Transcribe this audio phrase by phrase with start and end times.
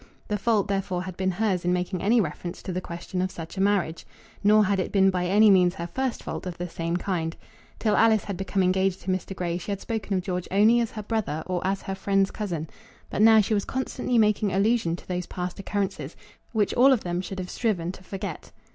[0.29, 3.55] The fault, therefore, had been hers in making any reference to the question of such
[3.55, 4.03] a marriage.
[4.43, 7.37] Nor had it been by any means her first fault of the same kind.
[7.77, 9.35] Till Alice had become engaged to Mr.
[9.35, 12.67] Grey she had spoken of George only as her brother, or as her friend's cousin,
[13.11, 16.15] but now she was constantly making allusion to those past occurrences,
[16.51, 18.51] which all of them should have striven to forget.